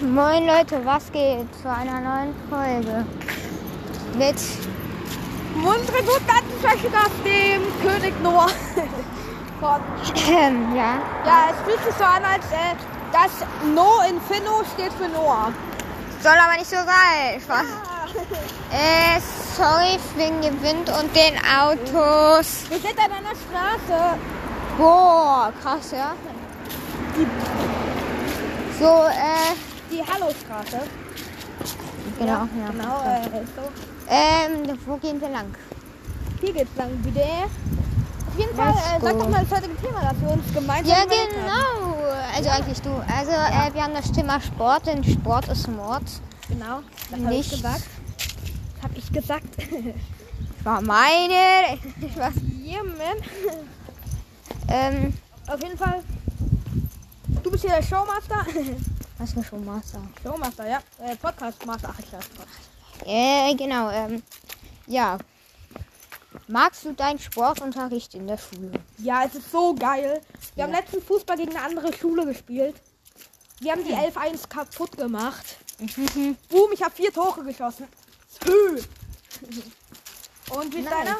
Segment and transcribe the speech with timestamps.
[0.00, 3.04] Moin Leute, was geht zu einer neuen Folge
[4.16, 4.36] mit
[5.56, 8.46] Unsere guten alten dem König Noah.
[9.60, 9.80] Von,
[10.30, 10.98] ähm, ja.
[11.26, 12.76] ja, es fühlt sich so an, als äh,
[13.12, 15.52] das No in Finno steht für Noah.
[16.22, 17.40] Soll aber nicht so sein.
[17.42, 17.66] Spaß.
[18.70, 19.20] Äh,
[19.56, 22.70] sorry wegen dem Wind und den Autos.
[22.70, 24.18] Wir sind an einer Straße.
[24.76, 26.14] Boah, krass, ja.
[28.78, 30.80] So, äh, Die Hallo-Straße.
[32.18, 32.70] genau, ja.
[32.70, 33.62] Genau, äh, so.
[34.10, 35.54] Ähm, wo gehen wir lang?
[36.40, 37.22] Hier geht's lang wieder.
[37.24, 41.04] Auf jeden Fall, äh, sag doch mal das heutige Thema, das wir uns gemeinsam Ja,
[41.04, 41.96] genau.
[42.34, 42.90] Also eigentlich du.
[42.90, 46.04] Also, äh, wir haben das Thema Sport, denn Sport ist Mord.
[46.48, 47.82] Genau, das habe ich gesagt.
[48.74, 49.48] Das habe ich gesagt.
[50.64, 51.78] War meine.
[52.16, 52.34] Was?
[52.64, 53.16] yeah, man.
[54.68, 55.14] Ähm,
[55.46, 56.02] Auf jeden Fall,
[57.42, 58.44] du bist hier der Showmaster.
[59.18, 60.00] was für schon Master?
[60.22, 60.78] Showmaster, ja.
[60.98, 61.90] Äh, Podcastmaster.
[61.92, 62.24] Ach, ich weiß
[63.06, 64.22] Äh, genau, ähm,
[64.86, 65.18] ja.
[66.46, 68.72] Magst du deinen Sportunterricht in der Schule?
[68.98, 70.20] Ja, es ist so geil.
[70.54, 70.78] Wir haben Ja.
[70.80, 72.74] letzten Fußball gegen eine andere Schule gespielt.
[73.60, 75.56] Wir haben die 11-1 kaputt gemacht.
[76.48, 77.86] Boom, ich habe vier Tore geschossen.
[78.44, 78.80] Hö.
[80.50, 80.94] Und wie ist Nice.
[80.94, 81.18] deiner?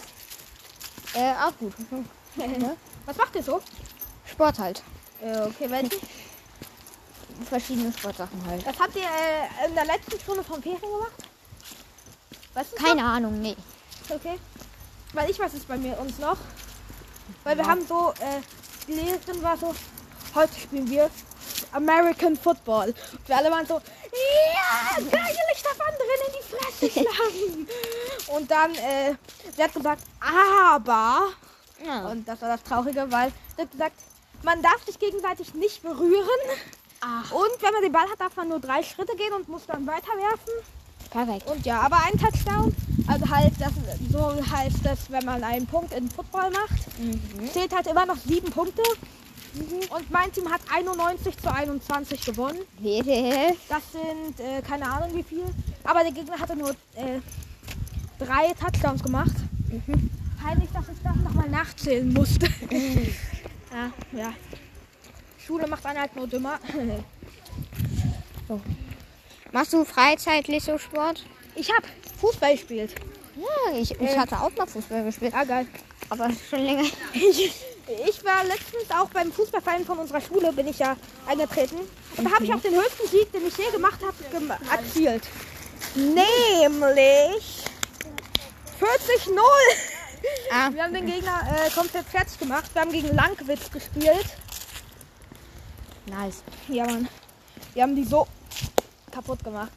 [1.15, 1.73] Äh, auch gut.
[3.07, 3.61] Was macht ihr so?
[4.25, 4.83] Sport halt.
[5.21, 5.91] Äh, okay, welchen?
[7.47, 8.67] Verschiedene Sportsachen halt.
[8.67, 11.13] Das habt ihr äh, in der letzten Stunde vom Ferien gemacht?
[12.55, 13.57] Weißt du Keine Ahnung, nee.
[14.09, 14.17] noch?
[14.17, 14.39] Okay.
[15.13, 16.37] Weil ich weiß es bei mir uns noch.
[17.45, 18.41] Weil wir haben so, äh,
[18.87, 19.75] die Lehrerin war so,
[20.35, 21.11] heute spielen wir
[21.73, 22.89] American Football.
[23.13, 27.69] Und wir alle waren so, ja, geil, ich darf anderen in die Fresse schlagen.
[28.37, 29.15] Und dann, äh,
[29.55, 31.29] sie hat gesagt, aber,
[31.85, 32.07] Ja.
[32.09, 33.97] und das war das Traurige, weil sie hat gesagt,
[34.43, 36.41] man darf sich gegenseitig nicht berühren.
[37.01, 39.67] Ach, Und wenn man den Ball hat, darf man nur drei Schritte gehen und muss
[39.67, 40.53] dann weiterwerfen.
[41.11, 41.47] perfekt.
[41.49, 42.75] Und ja, aber ein Touchdown,
[43.07, 43.73] also halt, das,
[44.11, 47.49] so heißt das, wenn man einen Punkt in Football macht, Mhm.
[47.53, 48.83] zählt halt immer noch sieben Punkte.
[49.91, 52.59] Und mein Team hat 91 zu 21 gewonnen.
[53.69, 55.45] Das sind äh, keine Ahnung wie viel.
[55.85, 57.21] Aber der Gegner hatte nur äh,
[58.19, 59.33] drei Touchdowns gemacht.
[60.43, 62.47] Peinlich, dass ich das nochmal nachzählen musste.
[63.73, 64.33] ja, ja.
[65.49, 66.59] Schule macht einen halt nur dümmer.
[69.53, 71.25] Machst du freizeitlich so Sport?
[71.55, 71.87] Ich habe
[72.21, 72.95] Fußball gespielt.
[73.37, 74.19] Ja, ich, ich Äh.
[74.19, 75.67] hatte auch mal Fußball gespielt, Ja, geil.
[76.11, 76.85] aber schon länger.
[77.15, 77.51] Ich,
[78.07, 81.77] ich war letztens auch beim Fußballverein von unserer Schule, bin ich ja eingetreten.
[82.19, 85.23] Und da habe ich auch den höchsten Sieg, den ich je gemacht habe, gem erzielt.
[85.95, 87.65] Nämlich
[88.79, 89.41] 40-0.
[90.53, 92.69] Ah, Wir haben den Gegner äh, komplett fertig gemacht.
[92.75, 94.27] Wir haben gegen Langwitz gespielt.
[96.09, 96.43] Nice.
[96.69, 97.09] Ja, Mann.
[97.75, 98.27] Wir haben die so
[99.11, 99.73] kaputt gemacht.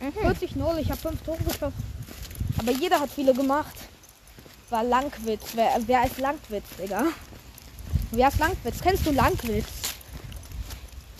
[0.00, 0.26] Mhm.
[0.26, 1.82] 40-0, ich habe fünf Tore geschossen.
[2.58, 3.74] Aber jeder hat viele gemacht.
[4.70, 5.52] War Langwitz.
[5.54, 7.04] Wer, wer ist Langwitz, Digga?
[8.10, 8.80] Wer ist Langwitz?
[8.80, 9.66] Kennst du Langwitz?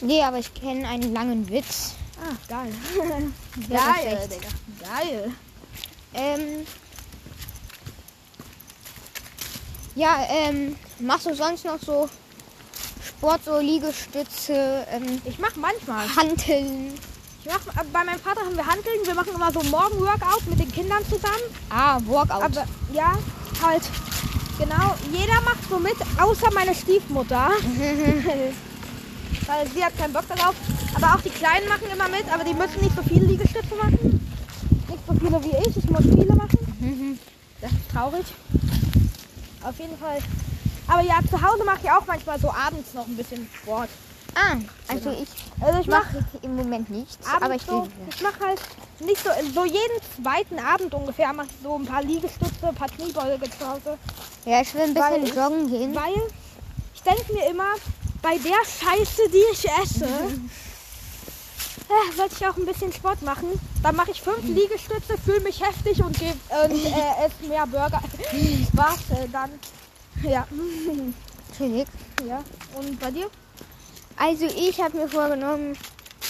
[0.01, 1.95] Nee, aber ich kenne einen langen Witz.
[2.23, 2.73] Ah, geil.
[3.69, 4.29] Geil.
[4.29, 4.49] Digga.
[4.81, 5.33] Geil.
[6.15, 6.67] Ähm.
[9.95, 12.09] Ja, ähm, machst du sonst noch so
[13.21, 16.07] Sport, so Liegestütze, ähm, Ich mach manchmal.
[16.17, 16.95] Hanteln?
[17.45, 18.97] Ich mach, äh, bei meinem Vater haben wir Handeln.
[19.05, 21.45] Wir machen immer so Morgen-Workout mit den Kindern zusammen.
[21.69, 22.43] Ah, Workout.
[22.43, 23.13] Aber ja,
[23.63, 23.83] halt.
[24.59, 27.51] Genau, jeder macht so mit, außer meine Stiefmutter.
[29.47, 30.55] Weil sie hat keinen Bock darauf.
[30.95, 34.27] Aber auch die Kleinen machen immer mit, aber die müssen nicht so viele Liegestütze machen.
[34.89, 35.77] Nicht so viele wie ich.
[35.77, 37.19] Ich muss viele machen.
[37.61, 38.25] Das ist traurig.
[39.63, 40.21] Auf jeden Fall.
[40.91, 43.89] Aber ja, zu Hause mache ich auch manchmal so abends noch ein bisschen Sport.
[44.35, 44.57] ah,
[44.89, 45.29] also ich
[45.65, 48.61] Also ich mache mache im Moment nichts, aber ich so, ich mache halt
[48.99, 52.89] nicht so, so jeden zweiten Abend ungefähr mache ich so ein paar Liegestütze, ein paar
[52.89, 53.99] Kniebeuge zu Hause.
[54.45, 55.95] Ja, ich will ein bisschen Weil joggen gehen.
[55.95, 56.23] Weil
[56.95, 57.75] ich denke mir immer,
[58.21, 60.05] bei der Scheiße, die ich esse,
[61.89, 63.49] äh, sollte ich auch ein bisschen Sport machen.
[63.83, 66.35] Dann mache ich fünf Liegestütze, fühle mich heftig und, geb,
[66.65, 68.03] und äh, esse mehr Burger.
[68.73, 69.51] Was äh, dann?
[70.23, 70.47] Ja.
[71.57, 71.87] Chillig.
[72.27, 72.43] ja.
[72.77, 73.27] Und bei dir?
[74.17, 75.77] Also ich habe mir vorgenommen,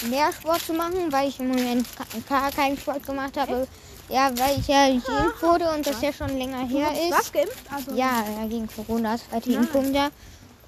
[0.08, 1.86] mehr Sport zu machen, weil ich im Moment
[2.28, 3.66] gar keinen Sport gemacht habe.
[4.08, 7.12] Ja, weil ich ja geimpft wurde und das ja schon länger Du her ist.
[7.12, 7.58] was geimpft?
[7.72, 9.58] Also, Ja, ja, gegen Corona, zweite Nice.
[9.60, 10.08] Impfung da.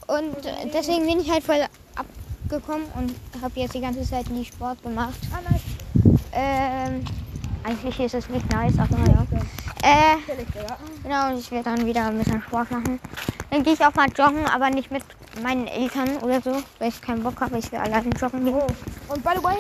[0.07, 1.65] Und äh, deswegen bin ich halt voll
[1.97, 5.19] abgekommen und habe jetzt die ganze Zeit nie Sport gemacht.
[5.33, 5.63] Ah, nice.
[6.33, 7.05] Ähm,
[7.65, 9.27] eigentlich ist es nicht nice, aber ja.
[9.83, 10.17] Äh,
[11.03, 13.01] genau, und ich werde dann wieder ein bisschen Sport machen.
[13.51, 15.03] Dann gehe ich auch mal joggen, aber nicht mit
[15.43, 17.59] meinen Eltern oder so, weil ich keinen Bock habe.
[17.59, 18.55] Ich will alleine joggen gehen.
[18.55, 19.13] Oh.
[19.13, 19.57] Und by the way,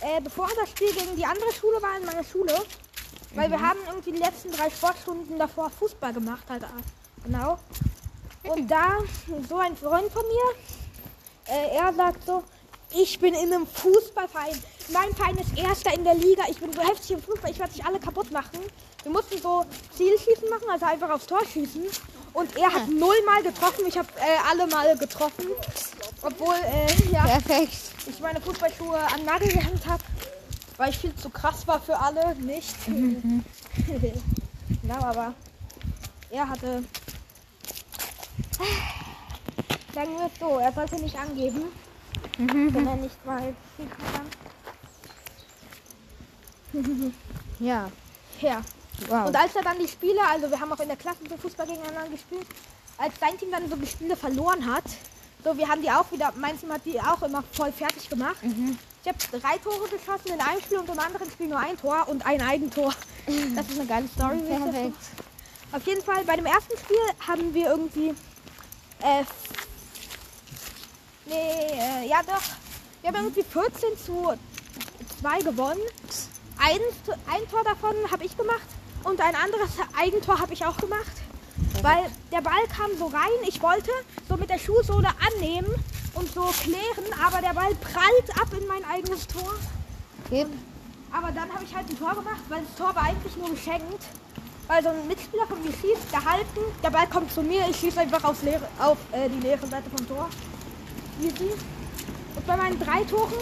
[0.00, 2.54] äh, bevor das Spiel gegen die andere Schule war, in meiner Schule,
[3.34, 6.62] weil wir haben irgendwie die letzten drei Sportstunden davor Fußball gemacht, halt.
[6.64, 6.68] ah,
[7.24, 7.58] Genau.
[8.44, 8.98] Und da
[9.48, 12.44] so ein Freund von mir, äh, er sagt so,
[12.96, 14.56] ich bin in einem Fußballverein.
[14.92, 16.44] Mein Verein ist erster in der Liga.
[16.50, 17.50] Ich bin so heftig im Fußball.
[17.50, 18.60] Ich werde sich alle kaputt machen.
[19.02, 19.64] Wir mussten so
[19.96, 21.82] Zielschießen machen, also einfach aufs Tor schießen.
[22.32, 23.84] Und er hat null Mal getroffen.
[23.86, 25.46] Ich habe äh, alle Male getroffen.
[26.22, 27.76] Obwohl, äh, ja, Perfekt.
[28.06, 30.02] ich meine Fußballschuhe an Nagel gehängt habe,
[30.76, 32.34] weil ich viel zu krass war für alle.
[32.36, 32.74] Nicht.
[32.86, 35.34] genau, aber
[36.30, 36.84] er hatte.
[39.94, 41.66] Sagen wir es so, er sollte nicht angeben,
[42.38, 44.26] wenn er nicht mal kann.
[47.60, 47.88] Ja.
[48.40, 48.60] Ja.
[49.08, 49.28] Wow.
[49.28, 51.66] Und als er dann die Spiele, also wir haben auch in der Klasse so Fußball
[51.66, 52.46] gegeneinander gespielt,
[52.98, 54.84] als dein Team dann so die Spiele verloren hat,
[55.44, 58.36] so wir haben die auch wieder, mein Team hat die auch immer voll fertig gemacht.
[58.42, 62.08] Ich habe drei Tore geschossen in einem Spiel und im anderen Spiel nur ein Tor
[62.08, 62.92] und ein Eigentor.
[63.56, 64.38] Das ist eine geile Story.
[64.46, 64.96] Perfekt.
[65.72, 68.10] Auf jeden Fall, bei dem ersten Spiel haben wir irgendwie,
[69.00, 69.24] äh,
[71.26, 72.42] nee, äh, ja doch,
[73.02, 74.34] wir haben irgendwie 14 zu
[75.20, 75.80] 2 gewonnen.
[76.58, 76.78] Ein,
[77.30, 78.66] ein Tor davon habe ich gemacht
[79.04, 81.12] und ein anderes Eigentor habe ich auch gemacht.
[81.82, 83.90] Weil der Ball kam so rein, ich wollte
[84.28, 85.68] so mit der Schuhsohle annehmen
[86.14, 89.54] und so klären, aber der Ball prallt ab in mein eigenes Tor.
[90.30, 90.48] Gib.
[91.12, 94.04] Aber dann habe ich halt ein Tor gemacht, weil das Tor war eigentlich nur geschenkt.
[94.66, 98.00] Weil so ein Mitspieler von mir schießt, gehalten, der Ball kommt zu mir, ich schieße
[98.00, 100.30] einfach aufs leere, auf äh, die leere Seite vom Tor.
[101.20, 101.50] Easy.
[102.36, 103.32] Und bei meinen drei Toren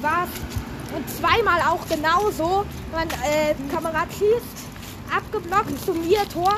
[0.00, 0.62] war es
[0.94, 2.64] und zweimal auch genauso.
[2.92, 4.66] Mein äh, Kamerad schießt,
[5.14, 6.54] abgeblockt zu mir Tor.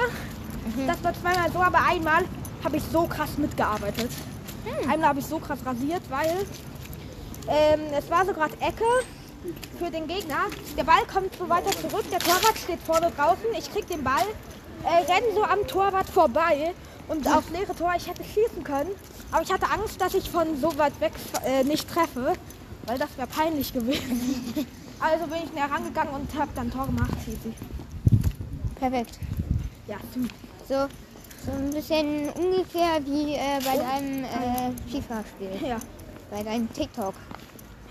[0.86, 2.24] Das war zweimal so, aber einmal
[2.64, 4.10] habe ich so krass mitgearbeitet.
[4.90, 6.46] Einmal habe ich so krass rasiert, weil
[7.48, 8.84] ähm, es war so gerade Ecke
[9.78, 10.46] für den Gegner.
[10.76, 13.44] Der Ball kommt so weiter zurück, der Torwart steht vorne draußen.
[13.58, 14.24] Ich krieg den Ball,
[14.84, 16.72] äh, renne so am Torwart vorbei
[17.08, 17.92] und aufs leere Tor.
[17.96, 18.90] Ich hätte schießen können,
[19.34, 21.10] aber ich hatte Angst, dass ich von so weit weg
[21.44, 22.34] äh, nicht treffe,
[22.86, 24.66] weil das wäre peinlich gewesen.
[25.00, 27.10] Also bin ich näher rangegangen und habe dann Tor gemacht.
[27.26, 27.52] Easy.
[28.76, 29.18] Perfekt.
[29.86, 30.22] Ja, du.
[30.66, 30.86] So,
[31.44, 35.68] so ein bisschen ungefähr wie äh, bei deinem äh, FIFA-Spiel.
[35.68, 35.76] Ja.
[36.30, 37.12] Bei deinem TikTok.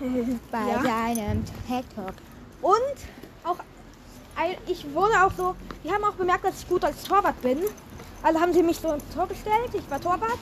[0.50, 0.82] Bei Ja.
[0.82, 2.14] deinem TikTok.
[2.62, 2.96] Und
[3.44, 3.58] auch,
[4.66, 5.54] ich wurde auch so,
[5.84, 7.58] die haben auch bemerkt, dass ich gut als Torwart bin.
[8.24, 10.38] Also haben sie mich so ins Tor gestellt, ich war Torwart.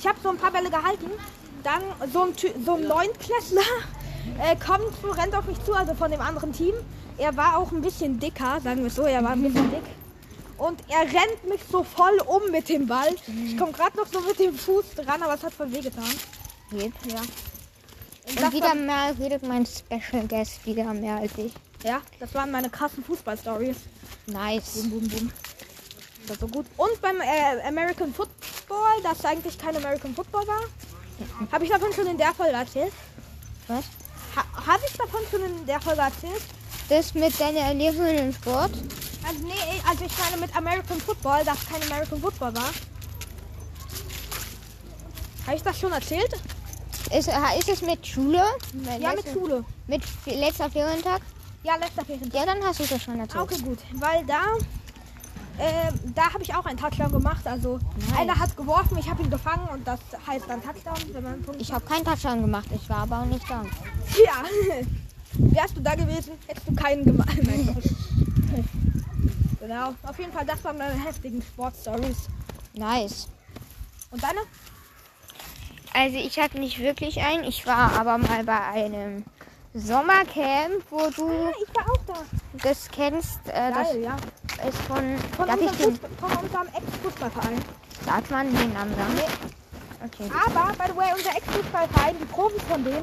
[0.00, 1.10] Ich habe so ein paar Bälle gehalten.
[1.62, 3.60] Dann so ein, Ty- so ein Neunklässler
[4.42, 6.72] äh, kommt, rennt auf mich zu, also von dem anderen Team.
[7.18, 9.82] Er war auch ein bisschen dicker, sagen wir es so, er war ein bisschen dick.
[10.56, 13.14] Und er rennt mich so voll um mit dem Ball.
[13.46, 16.04] Ich komme gerade noch so mit dem Fuß dran, aber es hat voll wehgetan.
[16.70, 16.94] Geht.
[17.06, 17.20] Ja.
[18.28, 21.52] Und das wieder mehr redet mein Special Guest wieder mehr als ich.
[21.84, 23.76] Ja, das waren meine krassen Fußball-Stories.
[24.26, 24.82] Nice.
[24.82, 25.32] Boom, boom, boom.
[26.26, 26.66] Das war so gut.
[26.76, 28.36] Und beim äh, American Football,
[29.02, 30.60] das eigentlich kein American Football war,
[31.52, 32.92] habe ich davon schon in der Folge erzählt.
[33.68, 33.84] Was?
[34.36, 36.42] Ha, habe ich davon schon in der Folge erzählt?
[36.88, 38.72] Das mit deiner Erlebnis im Sport?
[39.26, 42.72] Also nee, also ich meine mit American Football, dass kein American Football war.
[45.46, 46.32] Habe ich das schon erzählt?
[47.16, 48.42] Ist, äh, ist es mit Schule?
[49.00, 49.64] Ja, mit Schule.
[49.86, 51.22] Mit letzter Ferientag?
[51.62, 52.30] Ja, letzter Ferien.
[52.32, 53.42] Ja, dann hast du das schon erzählt.
[53.42, 53.78] Okay, gut.
[53.94, 54.42] Weil da,
[55.60, 57.46] äh, da habe ich auch einen Touchdown gemacht.
[57.46, 58.18] Also Nice.
[58.18, 61.60] einer hat geworfen, ich habe ihn gefangen und das heißt dann Touchdown, wenn man Punkt
[61.60, 63.62] Ich habe keinen Touchdown gemacht, ich war aber auch nicht da.
[64.24, 64.44] Ja.
[65.34, 67.36] Wärst du da gewesen, hättest du keinen gemacht.
[67.42, 67.84] Nein, Gott.
[69.60, 69.94] genau.
[70.02, 72.28] Auf jeden Fall, das waren meine heftigen Sportstories.
[72.74, 73.28] Nice.
[74.10, 74.40] Und deine?
[75.92, 79.24] Also ich hatte nicht wirklich einen, ich war aber mal bei einem
[79.74, 81.30] Sommercamp, wo du
[81.62, 82.14] Ich war auch da.
[82.62, 83.40] das kennst.
[83.48, 84.16] Äh, das Geil, ja.
[84.68, 87.58] Ist von, Von darf ich unserem, den, Fußball, von unserem Ex-Fußballverein.
[88.06, 89.20] darf man den Namen sagen?
[90.06, 90.30] Okay.
[90.46, 93.02] Aber, by the way, unser Ex-Fußballverein, die Profis von denen,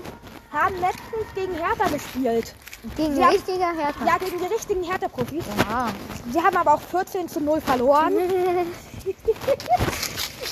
[0.52, 2.56] haben letztens gegen Hertha gespielt.
[2.96, 4.06] Gegen Sie haben- richtiger Hertha.
[4.06, 5.44] Ja, gegen die richtigen Hertha-Profis.
[5.68, 5.90] Ja.
[6.32, 8.14] Sie haben aber auch 14 zu 0 verloren.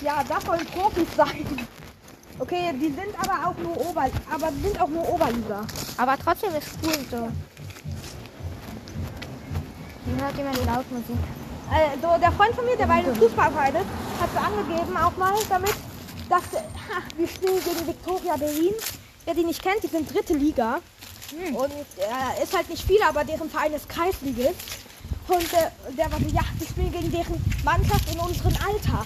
[0.01, 1.67] ja, das sollen Profis sein.
[2.38, 5.62] Okay, die sind aber auch nur Ober, aber sind auch nur Oberliga.
[5.97, 7.29] Aber trotzdem ist cool so.
[10.05, 11.17] Hier hört jemand laut Musik.
[11.69, 13.85] Also der Freund von mir, der bei den Fußballverein ist,
[14.21, 15.74] hat so angegeben auch mal damit,
[16.29, 18.74] dass ha, wir spielen gegen Viktoria Berlin.
[19.25, 20.79] Wer die nicht kennt, die sind dritte Liga.
[21.53, 24.85] Und äh, ist halt nicht viel, aber deren Verein ist Kreisligist.
[25.27, 29.05] Und äh, der war so, ja, wir spielen gegen deren Mannschaft in unserem Alter.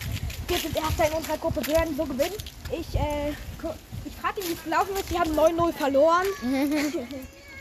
[0.49, 2.35] Wir sind Erster in unserer Gruppe, wir werden so gewinnen.
[2.71, 3.29] Ich, äh,
[4.03, 5.09] ich frage ihn, wie es gelaufen ist.
[5.09, 6.25] Die haben 9-0 verloren.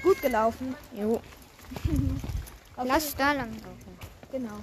[0.02, 0.74] gut gelaufen.
[0.92, 1.20] Jo.
[2.84, 3.98] Lass da lang laufen.
[4.30, 4.54] Genau.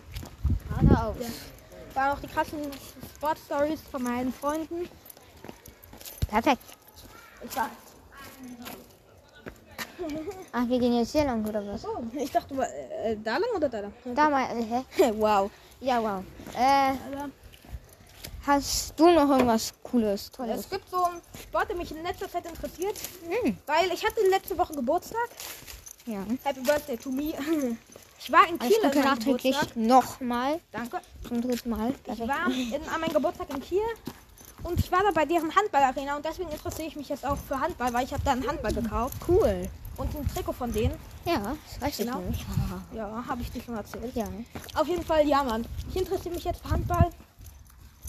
[0.69, 1.15] Geradeaus.
[1.19, 1.95] Ja.
[1.95, 2.59] Waren auch die krassen
[3.15, 4.87] Sport-Stories von meinen Freunden.
[6.27, 6.61] Perfekt.
[7.43, 7.69] Ich war.
[10.51, 11.85] Ach, wir gehen jetzt hier lang, oder was?
[11.85, 13.93] Oh, ich dachte, du war- äh, da lang oder da lang?
[14.13, 15.11] Da mal, äh, hä?
[15.17, 15.49] wow.
[15.79, 16.23] Ja, wow.
[16.53, 17.31] Äh, Also,
[18.45, 20.69] hast du noch irgendwas Cooles, es Tolles?
[20.69, 23.57] gibt so einen Sport, der mich in letzter Zeit interessiert, Hm.
[23.65, 25.29] weil ich hatte letzte Woche Geburtstag.
[26.05, 26.23] Ja.
[26.43, 27.33] Happy Birthday to me.
[28.19, 30.59] Ich war in Alles Kiel an Gute nachträglich nochmal.
[30.71, 30.99] Danke.
[31.27, 31.89] Zum dritten Mal.
[31.91, 32.27] Ich Perfekt.
[32.29, 33.81] war in, an meinem Geburtstag in Kiel
[34.63, 37.59] und ich war da bei deren Handballarena und deswegen interessiere ich mich jetzt auch für
[37.59, 39.67] Handball, weil ich habe da einen Handball gekauft Cool.
[39.97, 40.95] und ein Trikot von denen.
[41.25, 42.21] Ja, das weiß Genau.
[42.31, 42.45] ich nicht.
[42.93, 44.15] Ja, habe ich dir schon erzählt.
[44.15, 44.27] Ja.
[44.75, 45.65] Auf jeden Fall, ja, Mann.
[45.89, 47.09] Ich interessiere mich jetzt für Handball.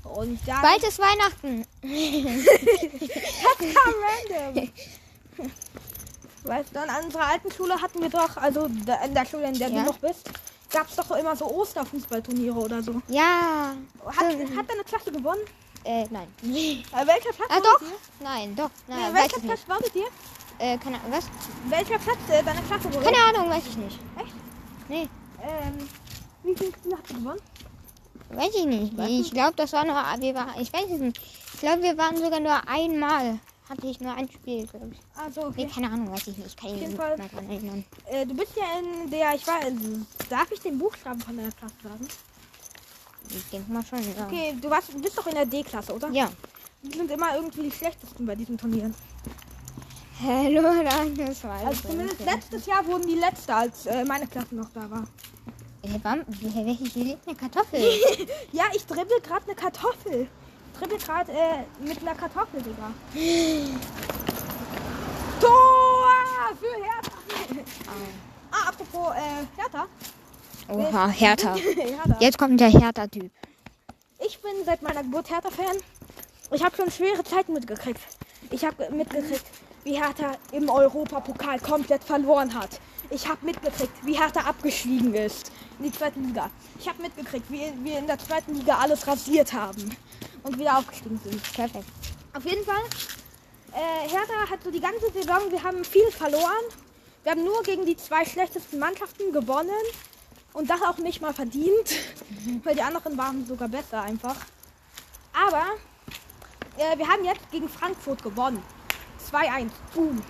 [0.05, 1.67] Und da Bald ist Weihnachten.
[3.75, 3.95] kam
[4.39, 4.71] random.
[6.47, 8.85] Weißt du, an unserer alten Schule hatten wir doch, also in
[9.15, 9.81] der Schule, in der Ja.
[9.81, 10.31] du noch bist,
[10.71, 13.01] gab es doch immer so Osterfußballturniere oder so.
[13.09, 13.73] Ja.
[14.05, 14.57] Hat, Stimmt.
[14.57, 15.41] hat deine Klasse gewonnen?
[15.85, 16.27] Äh, nein.
[16.43, 16.47] Äh,
[17.07, 17.81] welcher Platz Ah, doch.
[18.21, 18.71] Nein, doch.
[18.89, 19.69] Nein, Nee, welcher Platz nicht.
[19.69, 20.07] wartet ihr?
[20.59, 21.27] Äh, keine Ahnung, was?
[21.69, 23.05] Welcher Platz äh, deiner Klasse wurde?
[23.05, 23.99] Keine Ahnung, weiß ich nicht.
[24.19, 24.35] Echt?
[24.89, 25.09] Nee,
[25.43, 25.89] Ähm,
[26.43, 27.41] wie viele Spiele hast du gewonnen?
[28.31, 28.97] weiß ich nicht.
[28.99, 29.11] Weißt?
[29.11, 31.21] Ich glaube, das war nur, wir waren, ich weiß es nicht.
[31.55, 33.39] Ich glaube, wir waren sogar nur einmal.
[33.69, 34.99] Hatte ich nur ein Spiel, glaube ich.
[35.21, 35.69] Also, Nee, okay.
[35.75, 36.57] keine Ahnung, weiß ich nicht.
[36.57, 37.85] Kann ich jeden mich nicht mehr dran erinnern.
[38.07, 39.59] Äh, du bist ja in der, ich war,
[40.31, 42.07] darf ich den Buchstaben von deiner Klasse sagen?
[43.29, 44.25] Ich denke mal schon, ja.
[44.27, 46.09] Okay, du, warst, du bist doch in der D-Klasse, oder?
[46.11, 46.31] Ja.
[46.83, 48.95] Die sind immer irgendwie die schlechtesten bei diesen Turnieren.
[50.23, 54.55] Hallo, dann, das war Also zumindest letztes Jahr wurden die letzte, als äh, meine Klasse
[54.55, 55.03] noch da war.
[55.83, 57.81] Äh, warum- welche hier liegt eine Kartoffel?
[58.53, 60.29] Ja, ich dribbel gerade eine Kartoffel.
[60.79, 62.93] Dribbel gerade äh, mit einer Kartoffel, Digga.
[65.41, 66.07] Tor
[66.61, 67.13] für Hertha.
[68.51, 69.87] ah, apropos äh, Hertha.
[70.69, 71.55] Oha, Hertha.
[71.75, 72.17] Hertha.
[72.21, 73.31] Jetzt kommt der Hertha-Typ.
[74.25, 75.77] Ich bin seit meiner Geburt Hertha-Fan.
[76.53, 78.01] Ich habe schon schwere Zeiten mitgekriegt.
[78.51, 79.45] Ich habe mitgekriegt,
[79.85, 82.81] wie Hertha im Europapokal komplett verloren hat.
[83.11, 86.51] Ich habe mitgekriegt, wie Hertha abgestiegen ist in die zweite Liga.
[86.79, 89.97] Ich habe mitgekriegt, wie wir in der zweiten Liga alles rasiert haben
[90.43, 91.41] und wieder aufgestiegen sind.
[91.53, 91.87] Perfekt.
[92.35, 92.83] Auf jeden Fall,
[93.73, 96.65] äh, Hertha hat so die ganze Saison, wir haben viel verloren.
[97.23, 99.71] Wir haben nur gegen die zwei schlechtesten Mannschaften gewonnen.
[100.53, 101.91] Und das auch nicht mal verdient,
[102.65, 104.37] weil die anderen waren sogar besser einfach.
[105.35, 105.65] Aber
[106.79, 108.63] äh, wir haben jetzt gegen Frankfurt gewonnen.
[109.31, 109.69] 2-1.
[109.95, 110.23] Boom.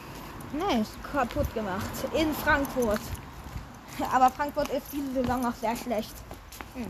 [0.59, 0.89] Nice.
[1.13, 1.91] Kaputt gemacht.
[2.15, 3.01] In Frankfurt.
[4.13, 6.15] Aber Frankfurt ist diese Saison auch sehr schlecht.
[6.75, 6.87] Hm.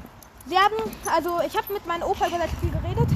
[0.46, 0.74] Sie haben,
[1.12, 3.08] also ich habe mit meinem Opa über das Spiel geredet.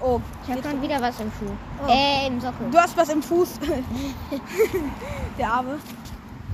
[0.00, 1.50] Oh, Ich habe schon wieder was im Schuh.
[1.84, 1.90] Oh.
[1.90, 2.70] Äh, im Sockel.
[2.70, 3.58] Du hast was im Fuß.
[5.38, 5.78] der Arme.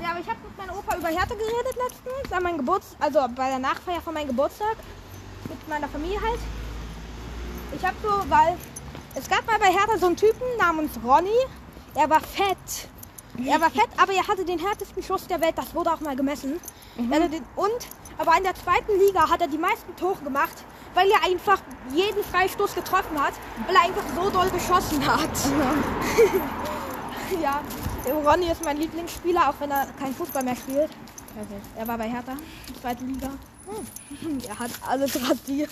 [0.00, 3.20] Ja, aber ich habe mit meinem Opa über Hertha geredet letztens, an meinem Geburtstag, also
[3.34, 4.76] bei der Nachfeier von meinem Geburtstag.
[5.48, 6.38] Mit meiner Familie halt.
[7.76, 8.56] Ich habe so, weil
[9.14, 11.28] es gab mal bei Hertha so einen Typen namens Ronny.
[11.94, 12.88] Er war fett.
[13.46, 15.56] Er war fett, aber er hatte den härtesten Schuss der Welt.
[15.56, 16.60] Das wurde auch mal gemessen.
[17.10, 17.70] Hatte den, und,
[18.18, 21.58] aber in der zweiten Liga hat er die meisten Tore gemacht, weil er einfach
[21.92, 23.32] jeden Freistoß getroffen hat,
[23.66, 25.30] weil er einfach so doll geschossen hat.
[27.42, 27.62] ja,
[28.24, 30.90] Ronny ist mein Lieblingsspieler, auch wenn er kein Fußball mehr spielt.
[31.76, 32.36] Er war bei Hertha,
[32.80, 33.30] zweite Liga.
[34.48, 35.70] Er hat alles rasiert,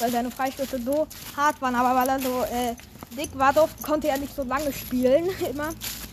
[0.00, 2.74] weil seine Freistöße so hart waren, aber weil er so äh,
[3.16, 5.68] dick war, durfte, konnte er nicht so lange spielen immer.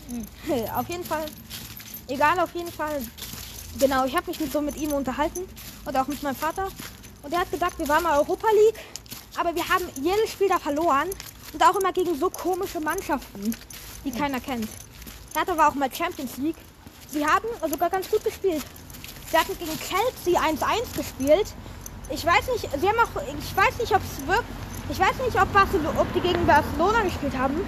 [0.76, 1.26] Auf jeden Fall,
[2.08, 3.02] egal, auf jeden Fall.
[3.80, 5.42] Genau, ich habe mich mit, so mit ihm unterhalten
[5.86, 6.68] und auch mit meinem Vater.
[7.24, 8.80] Und er hat gesagt, wir waren mal Europa League,
[9.38, 11.10] aber wir haben jedes Spiel da verloren
[11.52, 13.56] und auch immer gegen so komische Mannschaften,
[14.06, 14.70] die keiner kennt.
[15.36, 16.56] Hertha war auch mal Champions League.
[17.10, 18.64] Sie haben sogar ganz gut gespielt.
[19.30, 21.48] Sie hatten gegen Chelsea 1-1 gespielt.
[22.10, 24.46] Ich weiß nicht, sie haben auch, ich weiß nicht, ob es wirkt,
[24.90, 27.60] ich weiß nicht, ob, Barcelo ob die gegen Barcelona gespielt haben.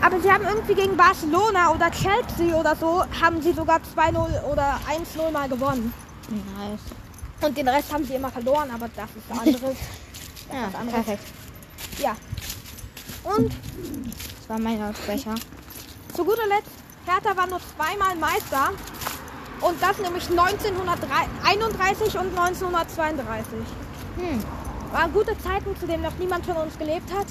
[0.00, 4.78] Aber sie haben irgendwie gegen Barcelona oder Chelsea oder so, haben sie sogar 2-0 oder
[4.88, 5.92] 1-0 mal gewonnen.
[6.28, 6.80] Nice.
[7.40, 9.76] Und den Rest haben sie immer verloren, aber das ist was anderes.
[10.50, 11.04] Ja, was anderes.
[11.04, 11.24] perfekt.
[11.98, 12.16] ja.
[13.24, 15.34] Und Das war mein Lautsprecher.
[16.14, 16.70] zu guter Letzt,
[17.04, 18.70] Hertha war nur zweimal Meister.
[19.60, 23.58] Und das nämlich 1931 und 1932.
[24.16, 24.42] Hm.
[24.92, 27.26] Waren gute Zeiten, zu denen noch niemand von uns gelebt hat.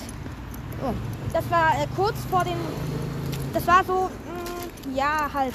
[0.85, 0.93] Oh.
[1.33, 2.57] Das war äh, kurz vor den.
[3.53, 4.09] Das war so.
[4.09, 5.53] Mh, ja, halt.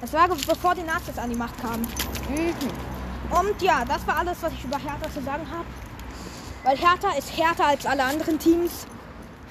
[0.00, 1.86] Das war bevor die Nazis an die Macht kamen.
[2.28, 3.36] Mhm.
[3.36, 5.66] Und ja, das war alles, was ich über Hertha zu sagen habe.
[6.64, 8.86] Weil Hertha ist härter als alle anderen Teams.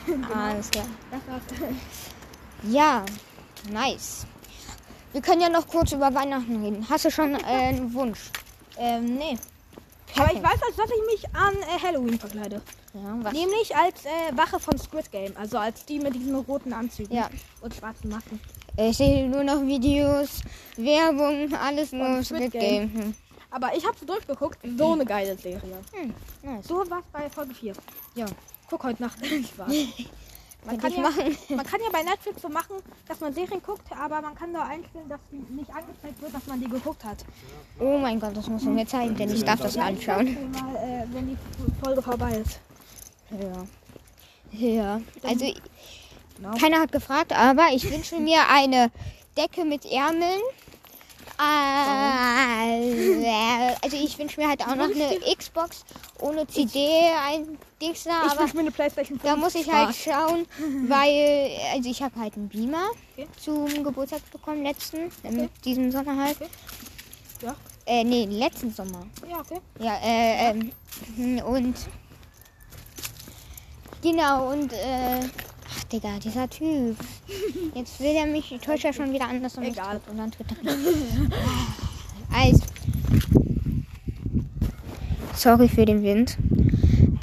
[0.34, 0.86] Alles klar.
[2.64, 3.06] Ja,
[3.72, 4.26] nice.
[5.14, 6.86] Wir können ja noch kurz über Weihnachten reden.
[6.90, 8.20] Hast du schon äh, einen Wunsch?
[8.78, 9.38] Ähm, nee.
[10.20, 12.62] Aber ich weiß, als dass ich mich an äh, Halloween verkleide.
[12.94, 13.34] Ja, was?
[13.34, 15.34] Nämlich als äh, Wache von Squid Game.
[15.38, 17.30] Also als die mit diesen roten Anzügen Ja.
[17.62, 18.40] und schwarzen Masken.
[18.78, 20.42] Ich sehe nur noch Videos,
[20.78, 22.94] Werbung, alles nur Und Squid Squid Game.
[22.94, 23.16] Hm.
[23.52, 24.60] Aber ich habe so durchgeguckt.
[24.78, 25.80] So eine geile Serie.
[25.92, 26.68] Hm, nice.
[26.68, 27.74] So was bei Folge 4.
[28.16, 28.26] Ja,
[28.70, 29.18] Guck heute Nacht.
[29.54, 29.72] Spaß.
[30.66, 31.38] Man kann ich ja, machen.
[31.56, 32.76] man kann ja bei Netflix so machen,
[33.08, 36.60] dass man Serien guckt, aber man kann da einstellen, dass nicht angezeigt wird, dass man
[36.60, 37.18] die geguckt hat.
[37.80, 40.28] Oh mein Gott, das musst du mir zeigen, denn ich darf das anschauen.
[40.28, 41.38] Ich zeig dir mal, äh, wenn die
[41.84, 42.60] Folge vorbei ist.
[43.32, 43.66] Ja.
[44.52, 45.02] Ja.
[45.24, 45.54] Also,
[46.40, 46.56] Genau.
[46.58, 48.92] keiner hat gefragt, aber ich wünsche mir eine
[49.38, 50.40] Decke mit Ärmeln.
[51.40, 55.86] Äh, also ich wünsche mir halt auch noch eine Xbox
[56.20, 56.90] ohne CD,
[57.26, 59.32] ein Dings da, Ich aber wünsche mir eine Playstation 5.
[59.32, 60.46] da muss ich halt schauen,
[60.90, 63.28] weil, also ich habe halt einen Beamer Okay.
[63.38, 66.38] zum Geburtstag bekommen, letzten, ähm, diesen Sommer halt.
[66.42, 66.50] Okay.
[67.42, 67.56] Ja.
[67.86, 69.06] Äh, nee, letzten Sommer.
[69.30, 69.62] Ja, okay.
[69.80, 70.72] Ja, äh, ähm,
[71.46, 71.76] und
[74.02, 75.20] genau, und äh,
[75.72, 76.98] ach Digga, dieser Typ.
[77.76, 80.02] Jetzt will er mich, ich täusche ja schon wieder an, dass er mich Egal.
[80.10, 80.58] und dann tritt er.
[82.36, 82.64] Also.
[85.36, 86.38] Sorry für den Wind.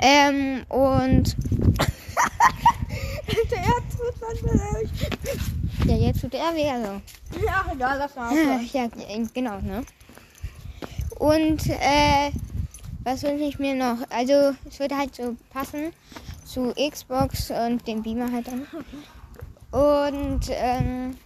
[0.01, 1.37] Ähm, und
[5.87, 7.01] ja, jetzt tut er weh, also.
[7.45, 8.69] Ja, egal, lass mal aufhören.
[8.73, 8.89] Ja,
[9.35, 9.85] genau, ne?
[11.19, 12.31] Und äh,
[13.05, 13.99] was wünsche ich mir noch?
[14.11, 15.93] Also es würde halt so passen
[16.57, 18.67] zu Xbox und dem Beamer halt dann.
[19.73, 21.19] Und ähm,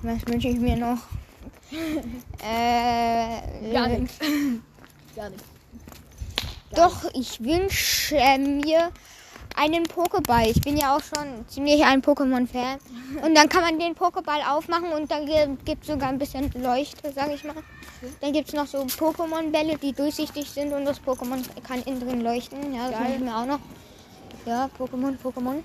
[0.00, 0.96] was wünsche ich mir noch?
[2.42, 4.18] äh, Gar nichts.
[5.14, 5.44] Gar nichts.
[6.74, 8.90] Doch, ich wünsche mir
[9.54, 10.46] einen Pokéball.
[10.46, 12.78] Ich bin ja auch schon ziemlich ein Pokémon-Fan.
[13.22, 15.26] Und dann kann man den Pokéball aufmachen und dann
[15.66, 17.56] gibt es sogar ein bisschen Leuchte, sag ich mal.
[18.22, 22.22] Dann gibt es noch so Pokémon-Bälle, die durchsichtig sind und das Pokémon kann innen drin
[22.22, 22.74] leuchten.
[22.74, 23.60] Ja, das wünsche ich mir auch noch.
[24.46, 25.62] Ja, Pokémon, Pokémon.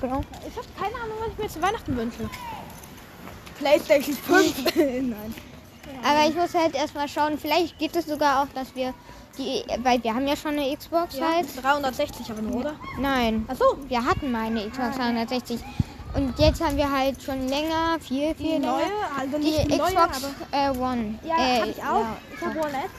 [0.00, 0.20] Genau.
[0.48, 2.28] Ich habe keine Ahnung, was ich mir zu Weihnachten wünsche.
[3.58, 4.64] Playstation 5.
[4.76, 5.34] Nein.
[6.02, 8.94] Aber ich muss halt erstmal schauen, vielleicht geht es sogar auch, dass wir
[9.36, 11.46] die, weil wir haben ja schon eine Xbox Ja, halt.
[11.62, 12.72] 360 aber nur, oder?
[12.98, 13.44] Nein.
[13.48, 13.64] Achso.
[13.88, 15.60] Wir hatten mal eine Xbox Ah, 360.
[16.14, 18.72] Und jetzt haben wir halt schon länger, viel, Die viel länger.
[18.72, 18.84] neue,
[19.18, 20.74] also Die die neue, Xbox aber...
[20.74, 21.18] äh, One.
[21.22, 22.00] Ja, äh, hab ich auch.
[22.00, 22.16] ja.
[22.34, 22.90] Ich habe One S.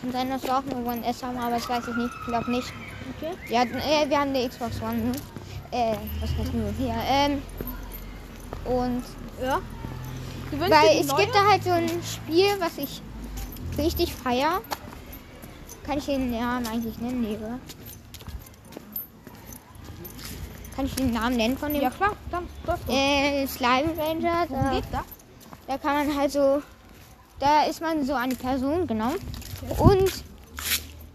[0.00, 2.10] Kann sein, dass wir auch eine One S haben, aber das weiß ich nicht.
[2.20, 2.72] Ich glaube nicht.
[3.16, 3.32] Okay.
[3.48, 4.94] Wir, hatten, äh, wir haben eine Xbox One.
[4.96, 5.12] Ne?
[5.70, 6.70] Äh, was heißt nur?
[6.78, 6.94] Hier.
[7.06, 7.42] Ähm,
[8.64, 9.02] und
[9.42, 9.60] Ja.
[10.50, 11.22] Wünschst weil es neue?
[11.22, 13.00] gibt da halt so ein Spiel, was ich
[13.78, 14.60] richtig feier.
[15.86, 17.22] Kann ich den Namen eigentlich nennen?
[17.22, 17.58] Nee, oder?
[20.76, 21.82] Kann ich den Namen nennen von dem?
[21.82, 22.92] Ja klar, dann darfst du.
[22.92, 24.46] Äh, Slime Ranger.
[24.48, 25.04] Worum Da, geht's da?
[25.66, 26.62] da kann man halt so.
[27.38, 29.12] Da ist man so eine Person, genau.
[29.78, 30.12] Und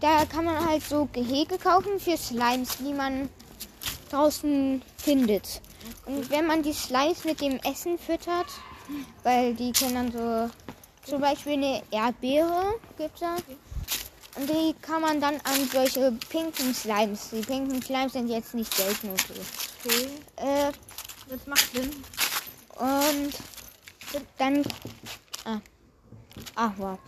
[0.00, 3.28] da kann man halt so Gehege kaufen für Slimes, die man
[4.10, 5.60] draußen findet.
[6.06, 8.46] Und wenn man die Slimes mit dem Essen füttert,
[9.22, 10.50] weil die können dann so.
[11.04, 13.36] Zum Beispiel eine Erdbeere gibt's da.
[14.36, 17.30] Und die kann man dann an solche pinken Slimes.
[17.30, 19.34] Die pinken Slimes sind jetzt nicht selten und so.
[19.84, 20.08] Okay.
[20.36, 20.72] Äh,
[21.28, 21.90] Das macht Sinn.
[22.76, 23.34] Und
[24.38, 24.62] dann.
[25.44, 25.60] Ah.
[26.54, 26.98] Ach, wow.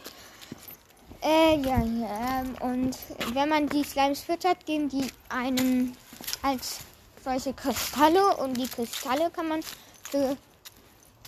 [1.22, 2.40] Äh, ja, ja.
[2.40, 2.96] Ähm, und
[3.35, 5.96] wenn man die Slimes füttert, geben die einen
[6.42, 6.78] als
[7.22, 8.37] solche Kristalle.
[8.37, 9.61] Und die Kristalle kann man
[10.02, 10.37] für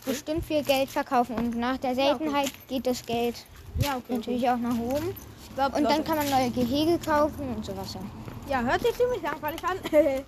[0.05, 1.37] bestimmt viel Geld verkaufen.
[1.37, 3.37] Und nach der Seltenheit geht das Geld
[3.79, 4.17] Ja, okay.
[4.17, 5.15] natürlich auch nach oben.
[5.55, 7.95] Glaub, Und dann kann man neue Gehege kaufen und sowas.
[7.95, 8.01] Ja.
[8.49, 9.79] Ja, hört sich ziemlich langweilig an.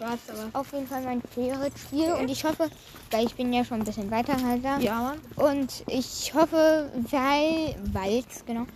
[0.00, 0.58] Spaß, aber.
[0.58, 2.12] Auf jeden Fall mein Favorite-Spiel.
[2.12, 2.70] Und ich hoffe,
[3.10, 4.78] weil ich bin ja schon ein bisschen weiter halt da.
[4.78, 5.20] Ja, Mann.
[5.36, 8.66] Und ich hoffe, weil, weil, genau,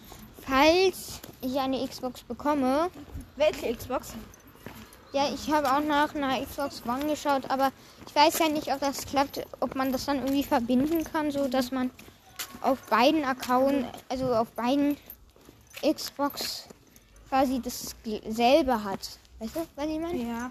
[0.47, 2.91] falls ich eine Xbox bekomme,
[3.37, 4.13] Welche Xbox?
[5.13, 7.71] ja, ich habe auch nach einer Xbox One geschaut, aber
[8.07, 11.49] ich weiß ja nicht, ob das klappt, ob man das dann irgendwie verbinden kann, so
[11.49, 11.91] dass man
[12.61, 14.97] auf beiden Accounts, also auf beiden
[15.83, 16.67] Xbox
[17.29, 19.19] quasi dasselbe hat.
[19.39, 20.17] Weißt du, was ich meine?
[20.17, 20.51] Ja.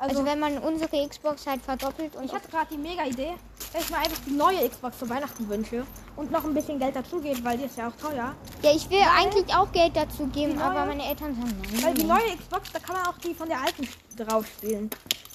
[0.00, 3.34] Also, Also, wenn man unsere Xbox halt verdoppelt und ich hatte gerade die mega Idee,
[3.72, 5.84] dass ich mir einfach die neue Xbox zu Weihnachten wünsche
[6.14, 8.34] und noch ein bisschen Geld dazugeben, weil die ist ja auch teuer.
[8.62, 11.82] ja, ich will eigentlich auch Geld dazu geben, Die aber neue- meine Eltern sagen nein.
[11.82, 14.88] Weil die neue Xbox, da kann man auch die von der alten drauf spielen.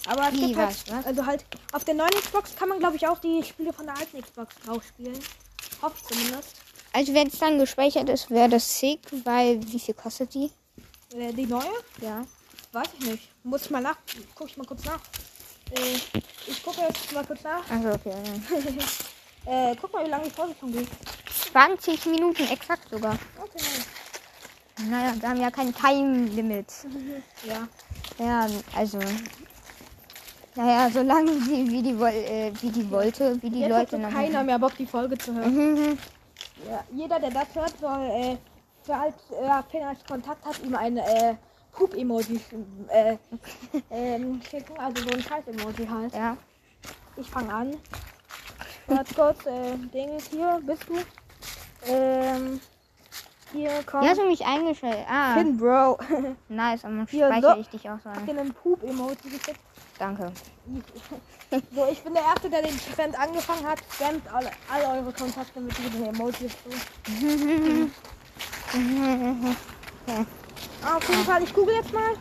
[0.08, 1.06] Aber es Wie, gibt halt, was, was?
[1.06, 3.97] also halt, auf der neuen Xbox kann man glaube ich auch die Spiele von der
[3.97, 5.19] alten Xbox drauf spielen.
[5.82, 6.56] Hoffe ich zumindest.
[6.93, 10.52] Also wenn es dann gespeichert ist, wäre das sick, weil wie viel kostet die?
[11.15, 11.63] Äh, die neue?
[12.02, 12.23] Ja.
[12.71, 13.30] Weiß ich nicht.
[13.44, 13.98] Muss ich mal nach.
[14.36, 15.00] Guck ich mal kurz nach.
[15.72, 15.96] Äh,
[16.48, 17.70] ich gucke jetzt mal kurz nach.
[17.70, 18.14] Also okay.
[18.14, 18.60] ja.
[19.46, 20.88] Äh, guck mal, wie lange die Folge schon geht.
[21.52, 23.18] 20 Minuten exakt sogar.
[23.38, 23.62] Okay,
[24.90, 26.68] Naja, wir haben ja kein Time-Limit.
[27.46, 27.68] Ja.
[28.20, 29.00] Ja, also.
[30.56, 33.98] Naja, solange sie wie die, äh, wie die wollte, wie die Jetzt hat Leute so
[33.98, 34.12] noch.
[34.14, 35.54] keiner mehr Bock, die Folge zu hören.
[35.54, 35.98] Mhm.
[36.70, 38.38] Ja, jeder, der das hört, soll, äh,
[38.84, 41.36] für als, äh, Finn als Kontakt hat, ihm ein, äh,
[41.74, 42.40] Poop-Emoji,
[42.90, 43.18] äh,
[43.90, 44.78] ähm, schicken.
[44.80, 46.14] Also so ein Scheiß-Emoji halt.
[46.14, 46.38] Ja.
[47.18, 47.78] Ich fange an.
[48.88, 50.96] Warte kurz, äh, Ding, hier bist du.
[51.92, 52.60] Ähm,
[53.52, 55.06] hier kommt Wie hast du mich eingestellt?
[55.10, 55.98] Ah, Finn, Bro.
[56.50, 56.82] nice.
[56.82, 57.62] Dann Hier, speichere so.
[57.62, 58.26] ich dich auch so Hab ein.
[58.26, 59.60] dir einen Poop-Emoji geschickt.
[60.00, 60.32] Danke.
[61.72, 63.80] So, ich bin der Erste, der den Trend angefangen hat.
[63.92, 67.90] Scannt alle, alle eure Kontakte mit diesen Emojis zu.
[70.94, 72.14] Ah, auf jeden Fall, ich google jetzt mal.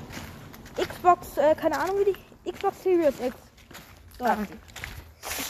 [0.77, 2.51] Xbox, äh, keine Ahnung wie die.
[2.51, 3.37] Xbox Series X.
[4.19, 4.25] So.
[4.25, 4.39] Ah.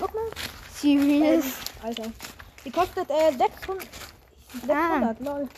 [0.01, 0.25] Guck mal.
[0.75, 1.45] Serious?
[1.85, 2.11] Alter.
[2.65, 3.87] Die kostet äh, 600.
[4.67, 5.49] 600, lol.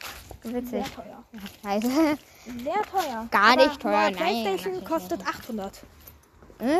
[0.42, 0.70] Witzig.
[0.70, 1.24] Sehr teuer.
[1.62, 2.18] Scheiße.
[2.62, 3.28] Sehr teuer.
[3.30, 5.34] Gar Aber nicht teuer, nein, PlayStation kostet nicht.
[5.34, 5.80] 800.
[6.58, 6.76] Äh?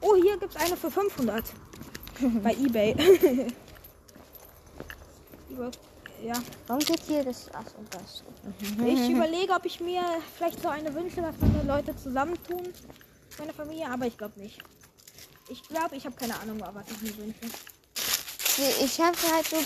[0.00, 1.44] Oh, hier gibt's eine für 500.
[2.42, 2.96] Bei eBay.
[6.22, 6.34] Ja.
[6.66, 7.52] Warum geht hier das?
[7.54, 8.22] Achso, das.
[8.86, 10.02] Ich überlege, ob ich mir
[10.36, 12.72] vielleicht so eine wünsche, dass meine Leute zusammentun.
[13.38, 14.58] Meine Familie, aber ich glaube nicht.
[15.48, 17.40] Ich glaube, ich habe keine Ahnung, was ich mir wünsche.
[18.84, 19.56] Ich habe halt so.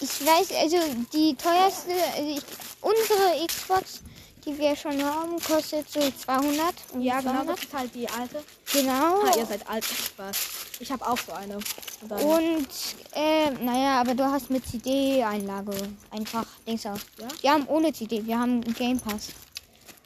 [0.00, 0.76] Ich weiß, also
[1.12, 2.42] die teuerste, also ich,
[2.80, 4.00] unsere Xbox,
[4.44, 6.74] die wir schon haben, kostet so 200.
[6.92, 7.48] um die Ja, genau, 200.
[7.58, 8.44] das ist halt die alte.
[8.72, 9.22] Genau.
[9.24, 9.84] Ah, ihr seid alt.
[9.84, 10.36] Spaß.
[10.80, 11.56] Ich habe auch so eine.
[11.56, 11.64] Und
[12.08, 12.68] dann- Und,
[13.14, 15.72] äh, naja, aber du hast mit CD-Einlage
[16.10, 16.98] einfach Dings auch.
[17.18, 17.28] Ja?
[17.40, 19.28] Wir haben ohne CD, wir haben einen Game Pass.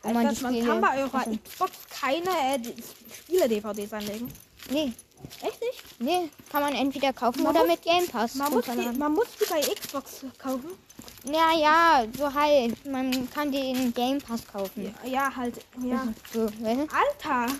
[0.02, 2.74] Wo man das, die man Spiele kann bei eurer kaufen- Xbox keine äh, die
[3.14, 4.32] Spiele-DVDs anlegen.
[4.70, 4.92] Nee,
[5.40, 5.84] Echt nicht?
[6.00, 8.34] nee, kann man entweder kaufen Man oder muss- mit Game Pass.
[8.34, 8.98] Man muss, die, runterladen.
[8.98, 10.70] man muss die bei Xbox kaufen.
[11.24, 12.84] Ja, ja, so halt.
[12.86, 14.92] Man kann den Game Pass kaufen.
[15.04, 15.56] Ja, ja halt.
[15.80, 16.08] Ja.
[16.32, 16.88] So, weißt du?
[17.28, 17.52] Alter!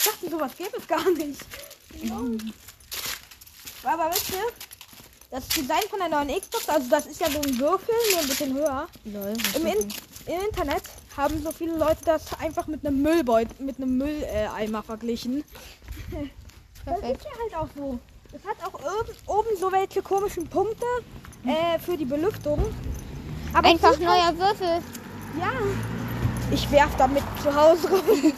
[0.00, 1.40] Ich dachte, sowas gäbe es gar nicht.
[2.04, 2.38] Lol.
[3.84, 4.46] Aber wisst ihr,
[5.30, 8.26] das Design von der neuen Xbox, also das ist ja so ein Würfel, nur ein
[8.28, 8.88] bisschen höher.
[9.04, 9.34] Lol.
[9.56, 9.78] Im, In
[10.26, 10.84] Im Internet
[11.16, 15.44] haben so viele Leute das einfach mit einem Müllbeutel, mit einem Mülleimer verglichen.
[16.86, 17.24] Das ist Perfekt.
[17.24, 17.98] ja halt auch so.
[18.32, 20.86] Das hat auch oben, oben so welche komischen Punkte
[21.44, 22.74] äh, für die Belüftung.
[23.52, 24.80] Aber Einfach neuer Würfel.
[25.38, 25.52] ja.
[26.50, 28.00] Ich werf damit zu Hause rum.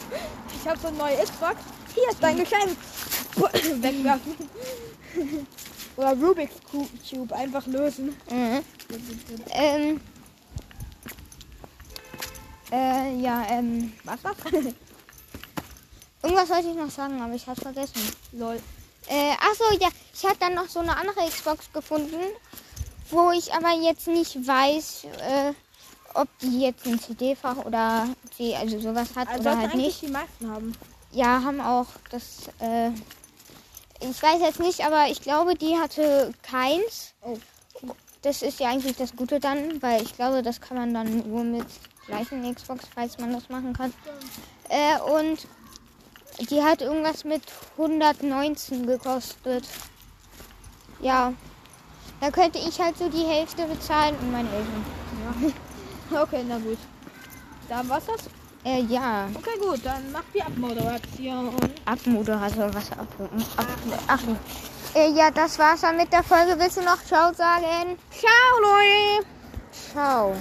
[0.63, 1.57] Ich habe so eine neue Xbox.
[1.93, 2.77] Hier ist dein Geschenk.
[3.83, 4.37] Wegwerfen.
[5.97, 8.15] Oder Rubik's Cu- Cube einfach lösen.
[8.31, 8.63] Mhm.
[9.51, 10.01] Ähm.
[12.71, 13.91] Äh, ja, ähm.
[14.05, 14.35] Was das?
[16.23, 17.99] Irgendwas wollte ich noch sagen, aber ich hab's vergessen.
[18.31, 18.57] Lol.
[19.07, 22.21] Äh, achso, ja, ich habe dann noch so eine andere Xbox gefunden,
[23.09, 25.53] wo ich aber jetzt nicht weiß, äh,
[26.13, 30.01] ob die jetzt ein CD-Fach oder sie also sowas hat Also oder halt nicht.
[30.01, 30.73] die meisten haben.
[31.11, 32.89] Ja, haben auch das, äh,
[33.99, 37.13] ich weiß jetzt nicht, aber ich glaube, die hatte keins.
[37.21, 37.37] Oh.
[38.21, 41.43] Das ist ja eigentlich das Gute dann, weil ich glaube, das kann man dann nur
[41.43, 41.65] mit
[42.07, 43.93] gleichen Xbox, falls man das machen kann.
[44.69, 45.45] Äh, und
[46.49, 47.43] die hat irgendwas mit
[47.77, 49.67] 119 gekostet.
[51.01, 51.33] Ja.
[52.21, 55.53] Da könnte ich halt so die Hälfte bezahlen und meine Eltern.
[56.21, 56.77] Okay, na gut.
[57.69, 58.29] Dann war's das?
[58.63, 59.27] Äh, ja.
[59.35, 59.79] Okay, gut.
[59.83, 61.55] Dann macht die Abmoderation.
[61.85, 63.07] Abmoderator, was ab,
[63.57, 63.67] ab,
[64.07, 64.21] ach,
[64.95, 66.55] äh, ja, das war's dann mit der Folge.
[66.57, 67.97] Willst du noch Ciao sagen?
[68.11, 69.27] Ciao, Leute.
[69.91, 70.31] Ciao.